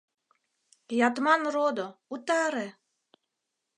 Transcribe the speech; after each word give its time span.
Ятман 1.07 1.41
родо, 1.55 1.87
утаре!.. 2.15 2.67